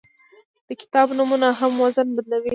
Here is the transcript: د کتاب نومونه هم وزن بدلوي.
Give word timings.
د 0.67 0.69
کتاب 0.81 1.07
نومونه 1.17 1.47
هم 1.59 1.71
وزن 1.83 2.07
بدلوي. 2.17 2.49